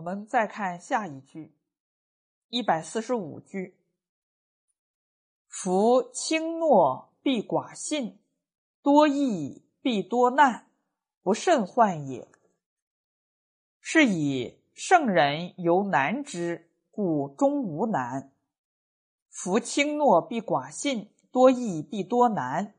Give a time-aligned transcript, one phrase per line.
[0.00, 1.52] 我们再看下一句，
[2.48, 3.76] 一百四十五句
[5.46, 8.18] ：“夫轻诺必寡信，
[8.80, 10.70] 多易必多难，
[11.22, 12.26] 不甚患也。”
[13.78, 18.32] 是以圣人犹难之，故终无难。
[19.28, 22.72] 夫轻诺必寡信，多易必多难。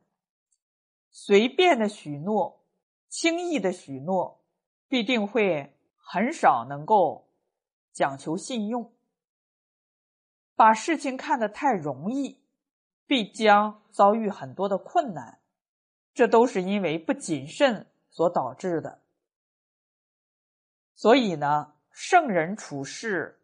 [1.12, 2.66] 随便的许诺，
[3.10, 4.42] 轻易的许诺，
[4.88, 7.30] 必定会很少能够
[7.94, 8.92] 讲求信用。
[10.56, 12.40] 把事情看得太容易，
[13.08, 15.40] 必将遭遇很多的困难。
[16.14, 19.02] 这都是因为不谨慎所导致的。
[20.94, 23.42] 所以呢，圣人处事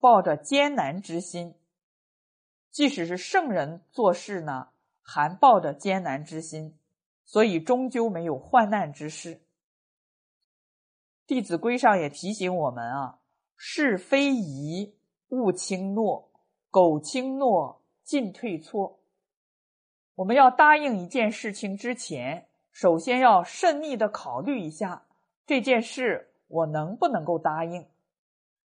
[0.00, 1.54] 抱着艰难之心。
[2.70, 4.68] 即使是圣人做事呢，
[5.00, 6.76] 还抱着艰难之心，
[7.24, 9.36] 所以终究没有患难之事。
[11.26, 13.18] 《弟子规》上也提醒我们啊
[13.56, 14.94] ：“是非宜
[15.28, 16.30] 勿轻诺，
[16.70, 18.98] 苟轻诺进退错。”
[20.16, 25.06] 我们要答应一件事情之前，首先要慎密的考虑一下
[25.46, 27.86] 这件事我能不能够答应。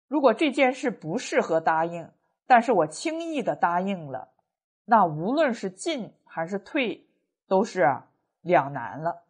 [0.07, 2.09] 如果这件事不适合答应，
[2.47, 4.29] 但是我轻易的答应了，
[4.85, 7.07] 那无论是进还是退，
[7.47, 7.85] 都是
[8.41, 9.23] 两难了。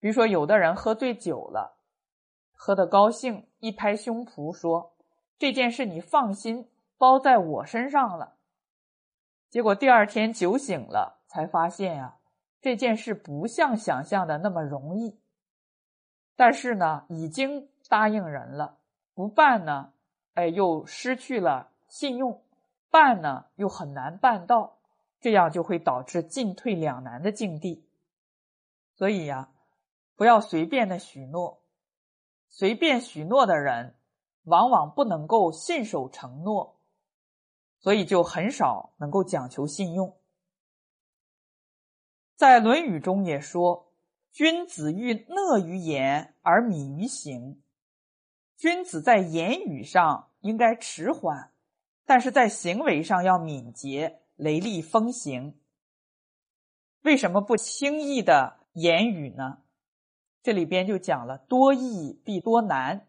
[0.00, 1.76] 比如说，有的人喝醉酒了，
[2.54, 4.94] 喝得高兴，一拍胸脯说
[5.38, 8.36] ：“这件事你放心，包在我身上了。”
[9.50, 12.16] 结果第二天酒醒了，才发现呀，
[12.60, 15.20] 这件事不像想象的那么容易。
[16.36, 18.78] 但是呢，已经答应人了，
[19.14, 19.92] 不办呢，
[20.32, 21.70] 哎，又失去了。
[21.86, 22.42] 信用
[22.90, 24.78] 办呢又很难办到，
[25.20, 27.86] 这样就会导致进退两难的境地。
[28.96, 29.50] 所以呀，
[30.16, 31.60] 不要随便的许诺，
[32.56, 33.96] 随便许诺的人
[34.44, 36.78] 往往不能够信守承诺，
[37.80, 40.16] 所以就很少能够讲求信用。
[42.36, 43.92] 在《论语》中也说
[44.30, 47.60] ：“君子欲讷于言而敏于行。”
[48.56, 51.50] 君子在言语上应该迟缓。
[52.06, 55.58] 但是在行为上要敏捷、雷厉风行。
[57.00, 59.62] 为什么不轻易的言语呢？
[60.44, 63.08] 这里边就讲了多易必多难。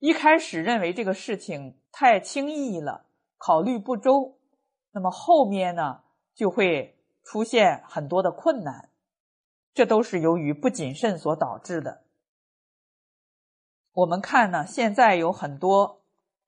[0.00, 3.06] 一开始认为这个事情太轻易了，
[3.38, 4.36] 考虑不周，
[4.90, 6.02] 那么后面呢
[6.34, 8.90] 就会出现很多的困难，
[9.72, 12.02] 这都是由于不谨慎所导致的。
[13.92, 16.00] 我们看呢，现在有很多。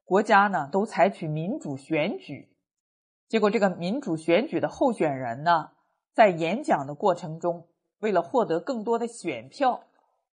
[0.07, 2.55] 国家呢都采取民主选举，
[3.27, 5.71] 结果这个民主选举的候选人呢，
[6.13, 7.67] 在演讲的过程中，
[8.05, 9.85] 为了获得更多的选票，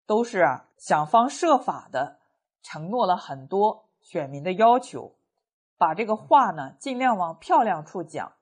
[0.05, 0.43] 都是
[0.77, 2.19] 想方设法的
[2.61, 5.15] 承诺了很多选民的要求，
[5.77, 8.33] 把这个话呢尽量往漂亮处讲，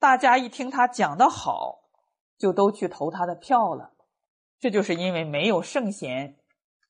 [0.00, 1.84] 大家一听他讲的好，
[2.36, 3.92] 就都去投他的票了，
[4.58, 6.36] 这就是因为没有圣贤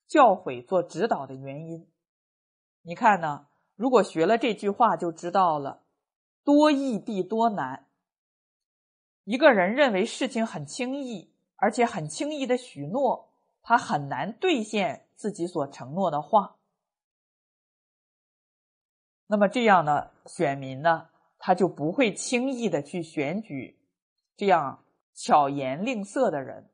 [0.08, 1.86] 教诲做指导的原因。
[2.80, 3.48] 你看呢？
[3.76, 5.82] 如果学了这句话，就知道了，
[6.42, 7.88] 多易必多难。
[9.24, 11.33] 一个人认为事情很轻易，
[11.64, 13.32] 而且很轻易的许诺，
[13.62, 16.58] 他很难兑现自己所承诺的话。
[19.28, 21.08] 那么这样的选民呢，
[21.38, 23.80] 他就不会轻易的去选举
[24.36, 26.68] 这样巧言令色的人，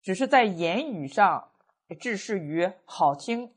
[0.00, 1.50] 只是在言语上
[1.98, 3.52] 置事于好听。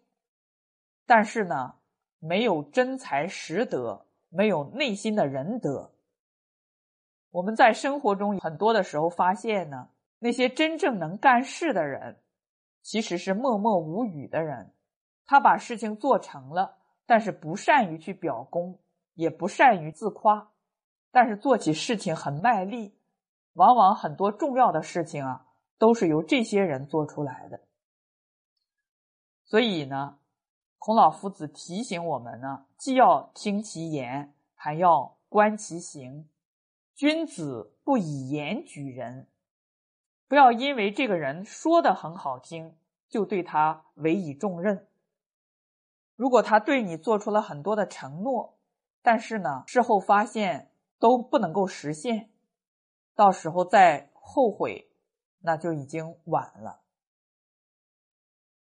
[1.06, 1.76] 但是呢，
[2.18, 5.92] 没有真才实德，没有内心的仁德。
[7.30, 9.90] 我们在生活中很多的时候发现呢，
[10.24, 12.24] 那些真正能干事的人，
[12.82, 14.74] 其实是默默无语的人。
[15.26, 18.80] 他把事情做成了，但是不善于去表功，
[19.16, 20.54] 也不善于自夸，
[21.12, 22.98] 但是做起事情很卖力。
[23.52, 25.46] 往往很多重要的事情啊，
[25.78, 27.60] 都是由这些人做出来的。
[29.44, 30.20] 所以呢。
[30.86, 36.30] 孔老夫子提醒我们呢，既要听其言，还要观其行。
[36.94, 39.28] 君子不以言举人，
[40.34, 42.76] 不要因为这个人说的很好听，
[43.08, 44.88] 就对他委以重任。
[46.16, 48.58] 如果他对你做出了很多的承诺，
[49.04, 52.32] 但是呢，事后发现都不能够实现，
[53.14, 54.90] 到时候再后悔，
[55.42, 56.82] 那就已经晚了。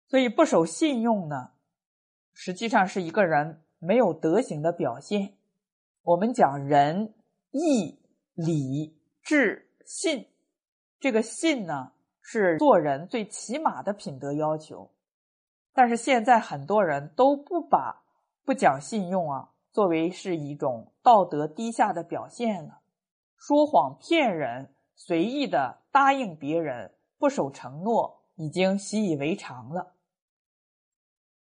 [0.09, 1.53] 所以不守信用呢？
[2.35, 5.39] 实际上是一个人没有德行的表现。
[6.03, 7.15] 我们讲仁、
[7.51, 7.99] 义、
[8.35, 10.29] 礼、智、信，
[11.02, 11.90] 这个信呢
[12.20, 14.88] 是做人最起码的品德要求。
[15.72, 18.04] 但是现在很多人都不把
[18.44, 22.82] 不讲信用啊作为是一种道德低下的表现了，
[23.37, 29.94] 说谎骗人、随意的答应别人、不守承诺，已经习以为常了。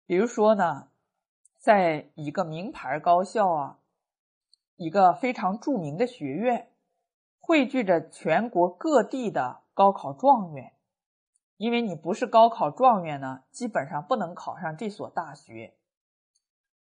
[0.05, 0.89] 比如说呢，
[1.57, 3.79] 在一个名牌高校啊，
[4.75, 6.71] 一个非常著名的学院，
[7.49, 10.73] 汇聚着全国各地的高考状元。
[11.57, 15.73] 因为你不是高考状元呢，基本上不能考上这所大学。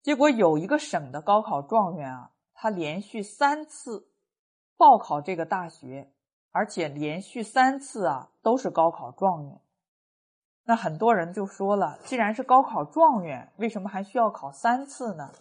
[0.02, 4.10] 结果有一个省的高考状元啊，他连续三次
[4.76, 6.12] 报考这个大学，
[6.50, 9.58] 而且连续三次啊都是高考状元。
[10.64, 15.32] 那很多人就说了，既然是高考状元，为什么还需要考三次呢？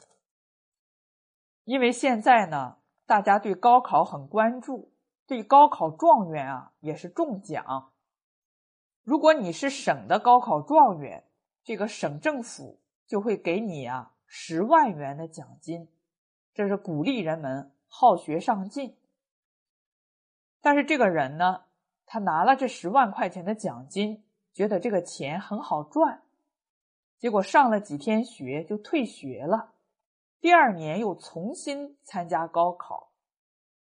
[1.66, 4.91] 因为现在呢，大家对高考很关注，
[5.32, 7.94] 对高考状元啊也是中奖。
[9.02, 11.24] 如果你是省的高考状元，
[11.64, 15.88] 这个省政府就会给你啊十万元的奖金，
[16.54, 18.98] 这是鼓励人们好学上进。
[20.60, 21.64] 但是这个人呢，
[22.06, 26.24] 他拿了这十万块钱的奖金，觉得这个钱很好赚，
[27.18, 29.76] 结果上了几天学就退学了，
[30.42, 33.11] 第二年又重新参加高考，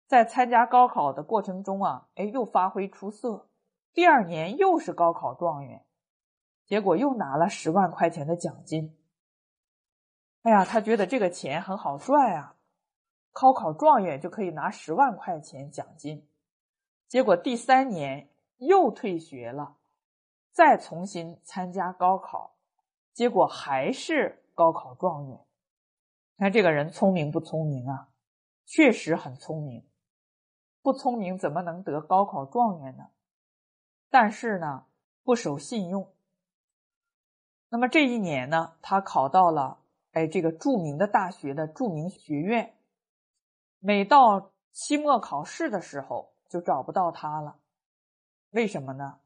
[0.06, 3.48] 在参加高考的过程中啊，哎，又发挥出色。
[3.92, 5.84] 第二年又是高考状元，
[6.66, 8.96] 结果又拿了十万块钱的奖金。
[10.42, 12.56] 哎呀，他觉得这个钱很好赚啊，
[13.32, 16.28] 高考状元就可以拿十万块钱奖金。
[17.08, 18.28] 结果第三年
[18.58, 19.76] 又退学了，
[20.52, 22.56] 再重新参加高考，
[23.12, 25.40] 结果还是高考状元。
[26.36, 28.08] 看这个人聪明不聪明啊？
[28.66, 29.86] 确实很聪明，
[30.84, 33.06] 不聪明怎么能得高考状元呢？
[34.10, 34.84] 但是呢，
[35.22, 36.12] 不守信用。
[37.70, 39.78] 那么这一年呢，他考到了
[40.12, 42.76] 哎这个著名的大学的著名学院。
[43.78, 47.56] 每到期末考试的时候，就找不到他了。
[48.50, 49.20] 为什么呢？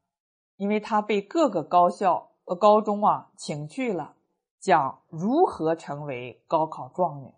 [0.58, 4.14] 因为他被各个高校呃高中啊请去了，
[4.60, 7.34] 讲如何成为高考状元，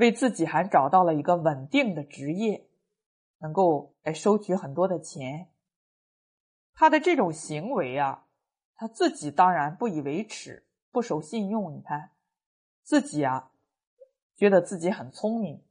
[0.00, 2.66] 为自己还找到了一个稳定的职业。
[3.42, 5.48] 能够来收取很多的钱，
[6.74, 8.26] 他的这种行为啊，
[8.74, 11.74] 他自己当然不以为耻，不守信用。
[11.74, 12.10] 你看，
[12.82, 13.50] 自己啊，
[14.36, 15.64] 觉得自己很聪明，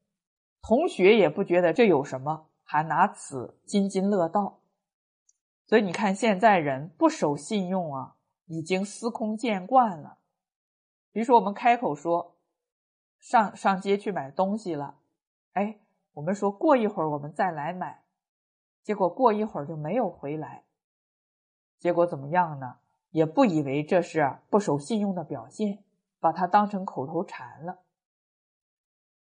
[0.63, 4.61] 同学也不觉得这有什么，还拿此津津乐道。
[5.67, 8.15] 所以你看，现在人不守信用啊，
[8.47, 10.17] 已经司空见惯了。
[11.11, 12.38] 比如说，我们开口说
[13.19, 14.99] 上上街去买东西了，
[15.53, 15.79] 哎。
[16.13, 18.03] 我们说过一会儿我们再来买，
[18.83, 20.65] 结果过一会儿就没有回来，
[21.77, 22.79] 结果怎么样呢？
[23.11, 25.81] 也不以为这是不守信用的表现，
[26.19, 27.79] 把它当成口头禅了。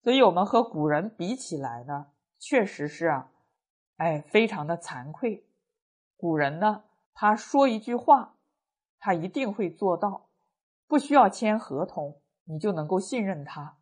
[0.04, 3.32] 所以，我们和古人比起来呢，确实是啊，
[3.96, 5.48] 哎，非常的惭愧。
[6.16, 8.36] 古人呢，他说一句话，
[9.00, 10.28] 他一定会做到，
[10.86, 13.78] 不需要签合同，你就能够信任他。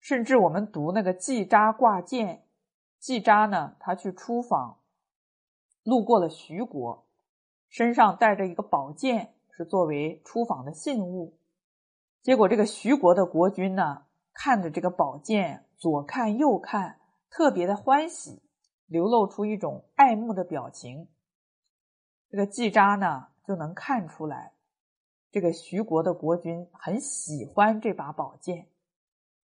[0.00, 2.44] 甚至我们读那个季札挂剑，
[2.98, 4.78] 季札呢，他去出访，
[5.82, 7.06] 路过了徐国，
[7.68, 11.38] 身上带着一个宝剑，是作为出访的信物。
[12.22, 18.42] 结果这个徐国的国君呢，看着这个宝剑，左看右看，特别的欢喜，
[18.86, 21.08] 流露出一种爱慕的表情。
[22.30, 24.52] 这个季札呢，就能看出来，
[25.30, 28.68] 这个徐国的国君很喜欢这把宝剑。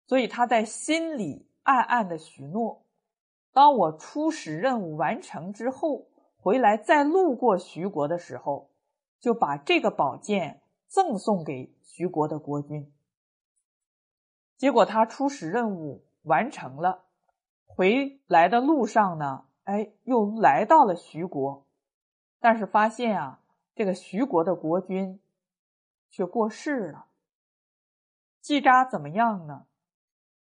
[0.09, 2.81] 所以他在心里暗暗的许诺：
[3.53, 8.71] 当我出使任务完成之后，回来再路过徐国的时候，
[9.19, 12.91] 就把这个宝剑赠送给徐国的国君。
[14.57, 17.05] 结果他出使任务完成了，
[17.67, 21.67] 回来的路上呢，哎，又来到了徐国，
[22.39, 23.41] 但是发现啊，
[23.75, 25.21] 这个徐国的国君
[26.09, 27.05] 却过世了。
[28.41, 29.67] 季札怎么样呢？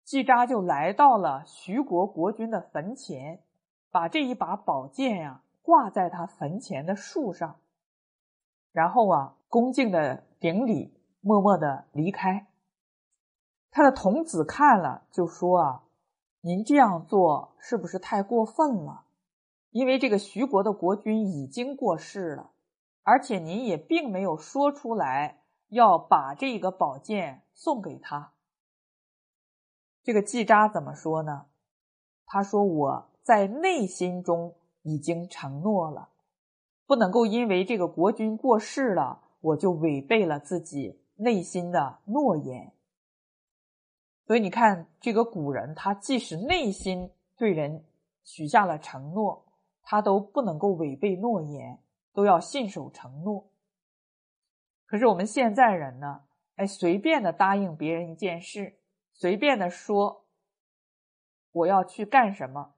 [0.08, 3.42] 季札就来到了徐国国君的坟前，
[3.90, 7.56] 把这一把宝剑呀挂在他坟前的树上，
[8.72, 12.46] 然后啊恭敬的顶礼，默默的离开。
[13.70, 15.84] 他的童子看了就说啊
[16.40, 19.04] ：“您这样做是不是太过分了？
[19.72, 22.52] 因为这个徐国的国君已经过世了，
[23.02, 28.32] 而且您也并没有说出来要把这个宝剑送给他。”
[30.08, 31.44] 这个季札怎么说呢？
[32.24, 36.08] 他说：“我在内心中已经承诺了，
[36.86, 42.72] 不能够因为这个国君过世了，我就违背了自己内心的诺言。
[44.24, 47.84] 所以你看，这个古人他即使内心对人
[48.24, 49.44] 许下了承诺，
[49.82, 51.82] 他都不能够违背诺言，
[52.14, 53.50] 都要信守承诺。
[54.86, 56.22] 可是我们现在人呢？
[56.56, 58.77] 哎，随便的答应别人一件事，
[59.18, 60.24] 随便的说
[61.50, 62.76] 我要去干什么，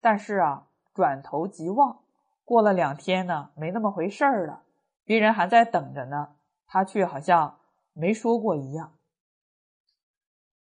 [0.00, 2.02] 但是啊，转头即忘，
[2.46, 4.62] 过了两天呢，没那么回事儿了，
[5.04, 7.60] 别人还在等着呢，他却好像
[7.92, 8.96] 没说过一样。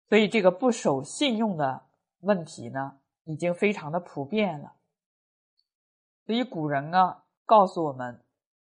[0.08, 1.82] 所以，这个不守信用的
[2.20, 4.72] 问题呢，已经非常的普遍了。
[6.24, 8.24] 所以，古人啊告诉我们，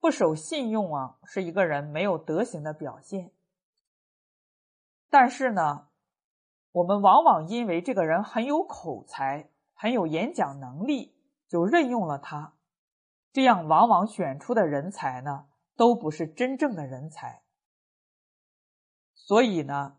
[0.01, 3.31] 不守信用啊，是一个人没有德行的表现。
[5.09, 5.87] 但是呢，
[6.73, 11.15] 我们往往因为这个人很有口才，很有演讲能力，
[11.49, 12.55] 就任用了他，
[13.33, 17.43] 这样往往选出的人才呢，都不是真正的人才。
[19.15, 19.99] 所以呢。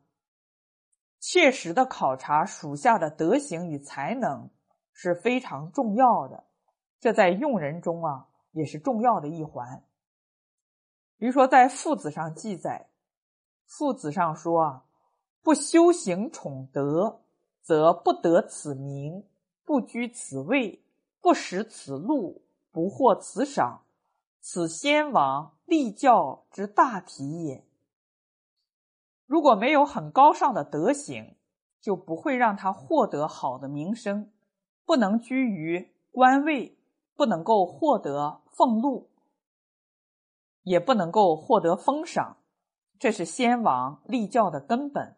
[1.25, 4.49] 切实的考察属下的德行与才能
[4.91, 6.43] 是非常重要的，
[6.99, 9.85] 这在用人中啊也是重要的一环。
[11.17, 12.89] 比如说，在《父子》上记载，
[13.77, 14.85] 《父子》上说啊
[15.43, 17.19] ：“不修行宠德，
[17.62, 19.23] 则不得此名；
[19.65, 20.81] 不居此位，
[21.19, 23.81] 不识此路，不获此赏。
[24.39, 27.65] 此先王立教之大体也。”
[29.27, 31.35] 如果没有很高尚的德行，
[31.81, 34.31] 就不会让他获得好的名声，
[34.85, 36.77] 不能居于官位，
[37.15, 39.09] 不能够获得俸禄，
[40.62, 42.38] 也不能够获得封赏。
[42.97, 45.17] 这是先王立教的根本。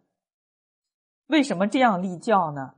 [1.27, 2.75] 为什么这样立教呢？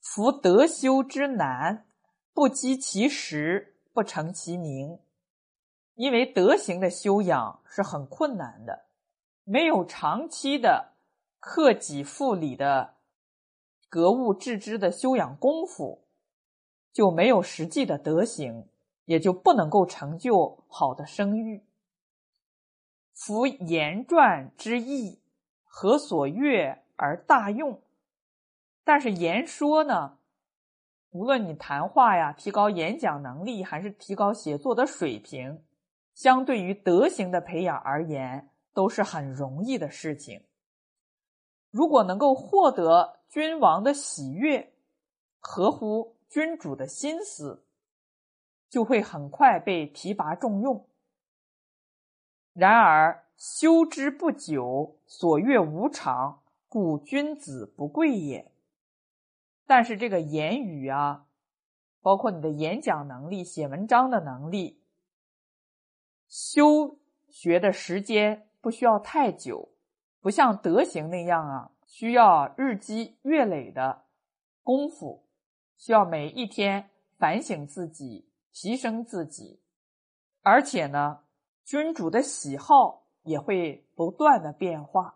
[0.00, 1.86] 夫德修之难，
[2.32, 4.98] 不积其实，不成其名。
[5.94, 8.86] 因为德行的修养是很困难的。
[9.44, 10.94] 没有长期的
[11.38, 12.94] 克己复礼的
[13.88, 16.04] 格物致知的修养功夫，
[16.92, 18.68] 就没有实际的德行，
[19.04, 21.64] 也就不能够成就好的声誉。
[23.14, 25.20] 夫言传之意，
[25.64, 27.80] 何所悦而大用？
[28.84, 30.18] 但是言说呢，
[31.10, 35.64] 无论你谈话呀，提高演讲能力，还是提高写作的水平，
[36.14, 38.50] 相对于德行的培养而言。
[38.76, 40.44] 都是很容易的事情。
[41.70, 44.74] 如果能够获得君王的喜悦，
[45.40, 47.64] 合乎君主的心思，
[48.68, 50.86] 就会很快被提拔重用。
[52.52, 58.52] 然而修之不久，所悦无常，故君子不贵也。
[59.66, 61.26] 但是这个言语啊，
[62.00, 64.82] 包括你的演讲能力、写文章的能力，
[66.28, 68.42] 修学的时间。
[68.58, 69.68] 不需要太久，
[70.20, 74.06] 不像德行那样啊，需要日积月累的
[74.64, 75.24] 功夫，
[75.76, 79.60] 需要每一天反省自己、提升自己，
[80.42, 81.20] 而且呢，
[81.64, 85.15] 君主的喜好也会不断的变化。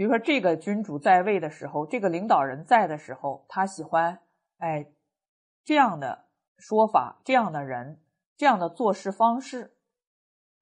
[0.00, 4.18] 比如说，这个君主在位的时候，这个领导人在的时候，他喜欢
[4.56, 4.86] 哎
[5.62, 6.24] 这样的
[6.56, 8.00] 说法、这样的人、
[8.34, 9.76] 这样的做事方式。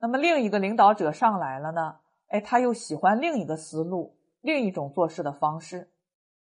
[0.00, 2.00] 那么另一个领导者上来了呢？
[2.26, 5.88] 哎，他又喜欢另一个思路，另一种做事的方式，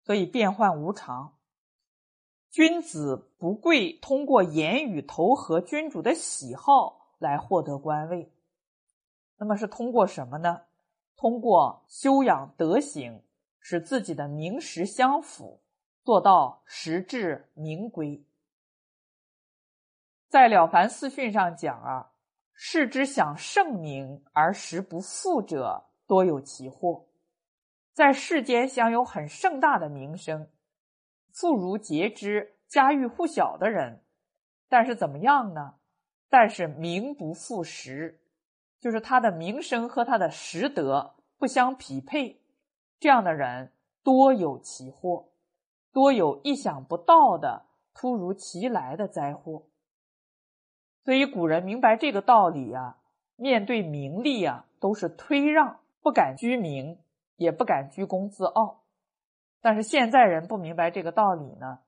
[0.03, 1.35] 所以变幻无常。
[2.50, 8.33] 君子不贵通过言语投合君主的喜好来获得官位，
[9.38, 10.61] 那么是通过什么呢？
[11.22, 13.22] 通过修养德行，
[13.60, 15.62] 使自己的名实相符，
[16.04, 18.25] 做到实至名归。
[20.30, 22.08] 在《了凡四训》上讲啊。
[22.54, 27.08] 世之享盛名而实不富者，多有其祸。
[27.94, 30.48] 在世间享有很盛大的名声，
[31.34, 34.04] 妇孺皆知、家喻户晓的人，
[34.70, 35.75] 但是怎么样呢？
[36.30, 38.21] 但是名不副实，
[38.81, 42.41] 就是他的名声和他的实德不相匹配。
[43.00, 43.71] 这样的人
[44.03, 45.29] 多有其祸，
[45.93, 49.63] 多有意想不到的突如其来的灾祸。
[51.03, 52.97] 所以古人明白这个道理啊，
[53.35, 57.00] 面对名利啊，都是推让，不敢居名，
[57.38, 58.83] 也不敢居功自傲。
[59.61, 61.79] 但是现在人不明白这个道理呢，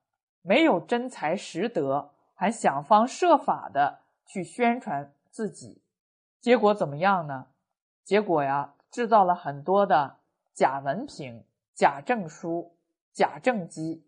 [0.42, 5.80] 没有真才实德，还想方设法的去宣传自己，
[6.44, 7.46] 结果怎么样呢？
[8.04, 10.18] 结果呀，制造了很多的
[10.52, 12.76] 假文凭、假证书、
[13.14, 14.04] 假政绩，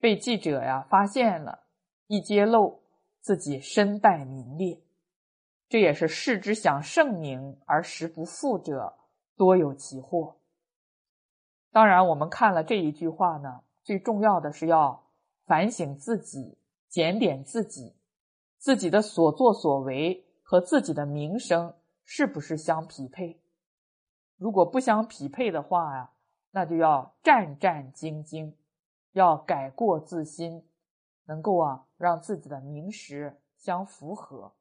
[0.00, 1.64] 被记者呀发现了，
[2.06, 2.80] 一揭露。
[3.20, 4.80] 自己身败名裂，
[5.68, 8.94] 这也是世之想盛名而实不富者，
[9.36, 10.38] 多有其祸。
[11.70, 15.04] 当然，我们看了这一句话呢，最重要的是要
[15.44, 17.94] 反省自己，检点自己，
[18.58, 21.72] 自己的所作所为和自己的名声
[22.04, 23.40] 是不是相匹配？
[24.36, 26.12] 如果不相匹配的话呀，
[26.50, 28.52] 那就要战战兢兢，
[29.12, 30.62] 要改过自新，
[31.24, 34.52] 能够啊让自己的名实相符合。